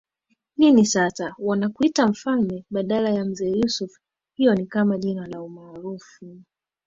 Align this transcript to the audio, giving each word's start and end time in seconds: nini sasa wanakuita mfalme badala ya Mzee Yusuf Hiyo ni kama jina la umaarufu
nini 0.57 0.85
sasa 0.85 1.35
wanakuita 1.39 2.07
mfalme 2.07 2.65
badala 2.69 3.09
ya 3.09 3.25
Mzee 3.25 3.49
Yusuf 3.59 3.91
Hiyo 4.33 4.55
ni 4.55 4.65
kama 4.65 4.97
jina 4.97 5.27
la 5.27 5.41
umaarufu 5.41 6.25